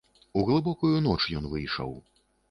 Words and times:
У 0.39 0.43
глыбокую 0.47 0.95
ноч 1.07 1.19
ён 1.41 1.45
выйшаў. 1.51 1.93